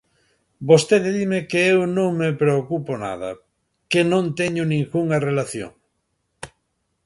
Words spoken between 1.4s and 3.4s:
que eu non me preocupo nada,